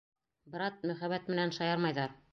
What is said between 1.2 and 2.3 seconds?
менән шаярмайҙар.